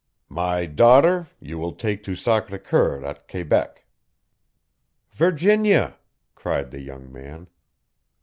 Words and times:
"My 0.29 0.65
daughter 0.65 1.27
you 1.39 1.59
will 1.59 1.73
take 1.73 2.01
to 2.05 2.13
Sacré 2.13 2.63
Coeur 2.63 3.05
at 3.05 3.27
Quebec." 3.29 3.85
"Virginia!" 5.11 5.97
cried 6.33 6.71
the 6.71 6.81
young 6.81 7.11
man. 7.13 7.45